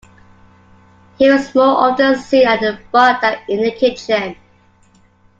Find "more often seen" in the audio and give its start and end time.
1.53-2.47